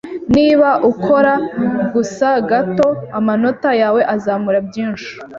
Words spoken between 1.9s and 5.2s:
gusa gato amanota yawe azamura byinshi.